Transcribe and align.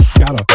scatter. 0.00 0.49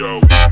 yo. 0.00 0.49